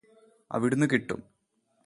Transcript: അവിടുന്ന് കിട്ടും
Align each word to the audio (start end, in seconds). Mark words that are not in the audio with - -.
അവിടുന്ന് 0.51 0.87
കിട്ടും 0.93 1.21